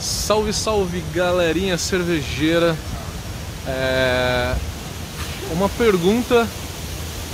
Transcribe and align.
Salve, 0.00 0.52
salve 0.52 1.02
galerinha 1.12 1.76
cervejeira. 1.76 2.76
É... 3.66 4.54
Uma 5.50 5.68
pergunta, 5.68 6.46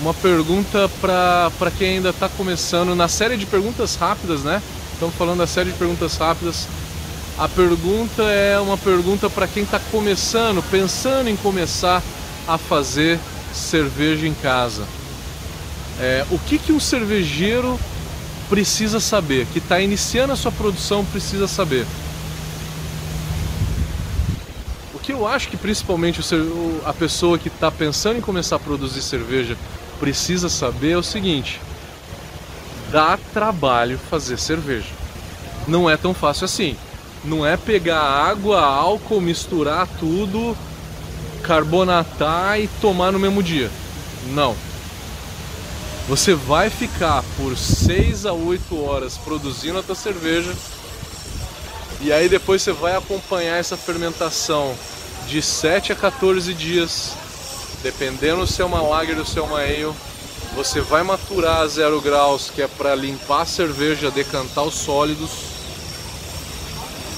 uma 0.01 0.15
pergunta 0.15 0.89
para 1.01 1.71
quem 1.77 1.97
ainda 1.97 2.11
está 2.11 2.29
começando 2.29 2.95
na 2.95 3.09
série 3.09 3.37
de 3.37 3.45
perguntas 3.45 3.97
rápidas, 3.97 4.43
né? 4.43 4.63
Estamos 4.93 5.15
falando 5.17 5.39
da 5.39 5.47
série 5.47 5.73
de 5.73 5.79
perguntas 5.79 6.17
rápidas. 6.17 6.67
A 7.37 7.49
pergunta 7.49 8.23
é 8.23 8.59
uma 8.61 8.79
pergunta 8.79 9.29
para 9.29 9.49
quem 9.49 9.65
está 9.65 9.81
começando, 9.91 10.63
pensando 10.71 11.29
em 11.29 11.37
começar 11.37 12.01
a 12.47 12.57
fazer 12.57 13.19
cerveja 13.53 14.27
em 14.27 14.35
casa. 14.35 14.85
É, 16.01 16.25
o 16.31 16.39
que, 16.39 16.59
que 16.59 16.73
um 16.73 16.81
cervejeiro 16.81 17.79
precisa 18.49 19.01
saber, 19.01 19.47
que 19.53 19.59
está 19.59 19.81
iniciando 19.81 20.33
a 20.33 20.37
sua 20.37 20.53
produção 20.53 21.05
precisa 21.05 21.49
saber? 21.49 21.87
O 24.95 24.99
que 25.01 25.04
eu 25.15 25.27
acho 25.27 25.49
que 25.49 25.57
principalmente 25.57 26.21
o, 26.35 26.83
a 26.85 26.93
pessoa 26.93 27.39
que 27.39 27.49
está 27.49 27.71
pensando 27.71 28.19
em 28.19 28.21
começar 28.21 28.57
a 28.57 28.61
produzir 28.61 29.03
cerveja 29.03 29.57
precisa 29.99 30.49
saber 30.49 30.93
é 30.93 30.97
o 30.97 31.03
seguinte: 31.03 31.61
dá 32.91 33.19
trabalho 33.33 33.99
fazer 34.11 34.39
cerveja. 34.39 34.91
Não 35.67 35.89
é 35.89 35.97
tão 35.97 36.13
fácil 36.13 36.45
assim. 36.45 36.77
Não 37.25 37.47
é 37.47 37.57
pegar 37.57 38.01
água, 38.01 38.61
álcool, 38.61 39.21
misturar 39.21 39.89
tudo, 39.99 40.57
carbonatar 41.43 42.61
e 42.61 42.69
tomar 42.81 43.13
no 43.13 43.19
mesmo 43.19 43.43
dia. 43.43 43.71
Não 44.35 44.55
você 46.09 46.35
vai 46.35 46.69
ficar 46.69 47.25
por 47.37 47.57
6 47.57 48.27
a 48.27 48.33
8 48.33 48.83
horas 48.83 49.17
produzindo 49.17 49.79
a 49.79 49.83
tua 49.83 49.95
cerveja 49.95 50.53
e 52.03 52.13
aí 52.13 52.29
depois 52.29 52.61
você 52.61 52.73
vai 52.73 52.95
acompanhar 52.95 53.57
essa 53.57 53.77
fermentação 53.77 54.75
de 55.27 55.43
7 55.43 55.93
a 55.93 55.97
14 55.97 56.53
dias, 56.55 57.13
dependendo 57.83 58.47
se 58.47 58.63
é 58.63 58.65
uma 58.65 58.83
lager 58.83 59.19
ou 59.19 59.25
se 59.25 59.39
é 59.39 59.43
uma 59.43 59.59
ale. 59.59 59.93
Você 60.55 60.81
vai 60.81 61.03
maturar 61.03 61.63
a 61.63 61.67
0 61.67 62.01
graus, 62.01 62.51
que 62.55 62.63
é 62.63 62.69
para 62.69 62.95
limpar 62.95 63.43
a 63.43 63.47
cerveja, 63.47 64.11
decantar 64.11 64.65
os 64.65 64.75
sólidos, 64.75 65.31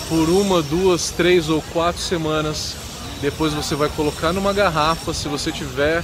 por 0.09 0.29
uma, 0.31 0.63
duas, 0.63 1.11
três 1.11 1.49
ou 1.49 1.61
quatro 1.73 2.01
semanas. 2.01 2.75
Depois 3.21 3.53
você 3.53 3.75
vai 3.75 3.89
colocar 3.89 4.33
numa 4.33 4.53
garrafa, 4.53 5.13
se 5.13 5.29
você 5.29 5.51
tiver 5.51 6.03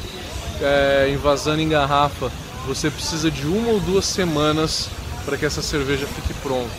é, 0.60 1.10
envasando 1.12 1.60
em 1.60 1.68
garrafa, 1.68 2.30
você 2.66 2.90
precisa 2.90 3.30
de 3.30 3.46
uma 3.46 3.70
ou 3.70 3.80
duas 3.80 4.04
semanas 4.04 4.88
para 5.24 5.36
que 5.36 5.44
essa 5.44 5.62
cerveja 5.62 6.06
fique 6.06 6.34
pronta. 6.34 6.70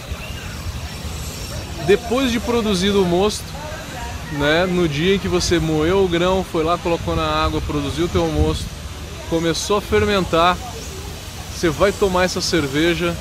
Depois 1.85 2.31
de 2.31 2.39
produzido 2.39 3.01
o 3.01 3.05
mosto, 3.05 3.43
né, 4.37 4.65
no 4.65 4.87
dia 4.87 5.15
em 5.15 5.19
que 5.19 5.27
você 5.27 5.59
moeu 5.59 6.03
o 6.03 6.07
grão, 6.07 6.43
foi 6.43 6.63
lá, 6.63 6.77
colocou 6.77 7.15
na 7.15 7.25
água, 7.25 7.61
produziu 7.61 8.05
o 8.05 8.09
teu 8.09 8.27
mosto, 8.27 8.65
começou 9.29 9.77
a 9.77 9.81
fermentar, 9.81 10.57
você 11.55 11.69
vai 11.69 11.91
tomar 11.91 12.23
essa 12.23 12.41
cerveja 12.41 13.15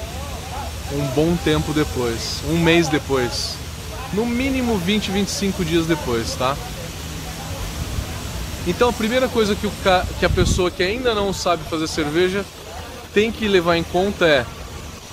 um 0.93 1.07
bom 1.15 1.37
tempo 1.45 1.73
depois, 1.73 2.43
um 2.49 2.59
mês 2.59 2.89
depois, 2.89 3.55
no 4.13 4.27
mínimo 4.27 4.77
20, 4.79 5.11
25 5.11 5.65
dias 5.65 5.87
depois, 5.87 6.35
tá? 6.35 6.57
Então 8.67 8.91
a 8.91 8.93
primeira 8.93 9.29
coisa 9.29 9.55
que, 9.55 9.67
o 9.67 9.73
ca... 9.83 10.07
que 10.19 10.25
a 10.25 10.31
pessoa 10.31 10.71
que 10.71 10.83
ainda 10.83 11.15
não 11.15 11.33
sabe 11.33 11.65
fazer 11.69 11.89
cerveja 11.89 12.45
tem 13.13 13.33
que 13.33 13.49
levar 13.49 13.77
em 13.77 13.83
conta 13.83 14.25
é 14.25 14.47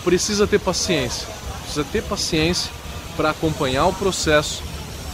precisa 0.03 0.45
ter 0.45 0.59
paciência. 0.59 1.27
Precisa 1.63 1.85
ter 1.91 2.03
paciência 2.03 2.71
para 3.17 3.31
acompanhar 3.31 3.85
o 3.87 3.93
processo. 3.93 4.61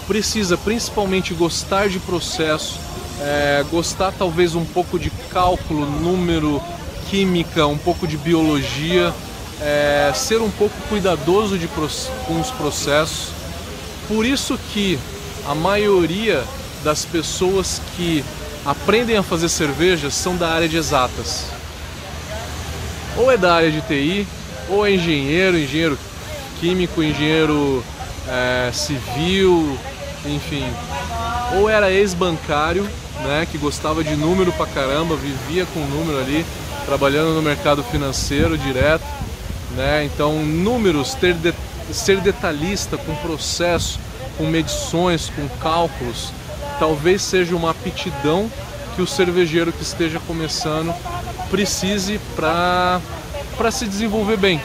Precisa 0.08 0.58
principalmente 0.58 1.34
gostar 1.34 1.90
de 1.90 2.00
processo, 2.00 2.80
é, 3.20 3.66
gostar 3.72 4.12
talvez 4.12 4.54
um 4.54 4.64
pouco 4.64 5.00
de 5.00 5.10
cálculo, 5.32 5.86
número, 5.86 6.62
química, 7.10 7.66
um 7.66 7.78
pouco 7.78 8.08
de 8.08 8.18
biologia, 8.18 9.14
é, 9.62 10.12
ser 10.14 10.42
um 10.42 10.52
pouco 10.52 10.76
cuidadoso 10.90 11.58
de, 11.58 11.68
com 11.68 12.40
os 12.40 12.52
processos. 12.52 13.30
Por 14.08 14.26
isso 14.26 14.60
que 14.72 15.00
a 15.48 15.56
maioria 15.56 16.44
das 16.84 17.04
pessoas 17.04 17.82
que 17.96 18.24
aprendem 18.66 19.18
a 19.18 19.24
fazer 19.24 19.50
cerveja 19.50 20.10
são 20.12 20.36
da 20.36 20.50
área 20.50 20.68
de 20.68 20.78
exatas. 20.78 21.46
Ou 23.18 23.32
é 23.32 23.38
da 23.38 23.54
área 23.54 23.72
de 23.72 23.82
TI, 23.82 24.28
ou 24.70 24.86
é 24.86 24.92
engenheiro, 24.92 25.58
engenheiro 25.58 25.98
químico, 26.60 27.02
engenheiro 27.02 27.84
é, 28.28 28.72
civil, 28.72 29.78
enfim. 30.26 30.66
Ou 31.58 31.70
era 31.70 31.92
ex-bancário, 31.92 32.88
né, 33.24 33.48
que 33.50 33.58
gostava 33.58 34.04
de 34.04 34.16
número 34.16 34.52
pra 34.54 34.66
caramba, 34.66 35.16
vivia 35.16 35.66
com 35.68 35.80
número 35.80 36.20
ali, 36.20 36.46
trabalhando 36.86 37.34
no 37.34 37.42
mercado 37.42 37.84
financeiro 37.84 38.58
direto, 38.58 39.06
né? 39.76 40.04
Então, 40.06 40.44
números, 40.44 41.14
ter 41.16 41.34
de, 41.34 41.54
ser 41.92 42.20
detalhista 42.22 42.98
com 42.98 43.16
processo, 43.16 44.00
com 44.38 44.46
medições, 44.46 45.30
com 45.30 45.48
cálculos, 45.60 46.32
talvez 46.80 47.22
seja 47.22 47.56
uma 47.56 47.72
aptidão 47.72 48.52
que 48.96 49.02
o 49.02 49.08
cervejeiro 49.08 49.72
que 49.72 49.84
esteja 49.84 50.20
começando 50.20 50.94
precise 51.50 52.20
para 52.36 53.02
se 53.72 53.86
desenvolver 53.86 54.38
bem. 54.38 54.62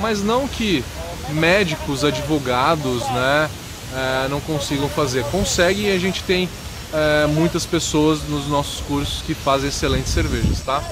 Mas 0.00 0.22
não 0.22 0.46
que 0.46 0.84
médicos, 1.30 2.04
advogados, 2.04 3.02
né, 3.10 3.50
é, 3.94 4.28
não 4.28 4.40
consigam 4.40 4.88
fazer. 4.88 5.24
Conseguem 5.24 5.86
e 5.86 5.92
a 5.92 5.98
gente 5.98 6.22
tem 6.22 6.48
é, 6.92 7.26
muitas 7.26 7.66
pessoas 7.66 8.22
nos 8.28 8.46
nossos 8.48 8.80
cursos 8.80 9.22
que 9.22 9.34
fazem 9.34 9.68
excelentes 9.68 10.12
cervejas, 10.12 10.60
tá? 10.60 10.82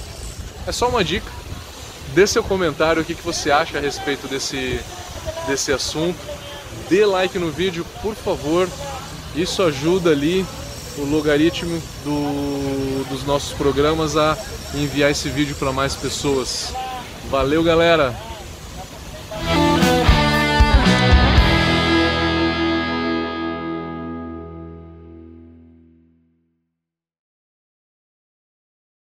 É 0.66 0.72
só 0.72 0.88
uma 0.88 1.04
dica. 1.04 1.30
Dê 2.14 2.26
seu 2.26 2.42
comentário 2.42 3.02
o 3.02 3.04
que, 3.04 3.14
que 3.14 3.22
você 3.22 3.50
acha 3.50 3.78
a 3.78 3.80
respeito 3.80 4.26
desse, 4.26 4.80
desse 5.46 5.72
assunto. 5.72 6.18
Dê 6.88 7.04
like 7.04 7.38
no 7.38 7.50
vídeo, 7.50 7.84
por 8.02 8.14
favor. 8.14 8.68
Isso 9.34 9.62
ajuda 9.62 10.10
ali 10.10 10.46
o 10.98 11.04
logaritmo 11.04 11.80
do, 12.04 13.04
dos 13.10 13.24
nossos 13.24 13.52
programas 13.52 14.16
a 14.16 14.36
enviar 14.74 15.10
esse 15.10 15.28
vídeo 15.28 15.54
para 15.56 15.72
mais 15.72 15.94
pessoas. 15.94 16.72
Valeu, 17.30 17.62
galera! 17.62 18.25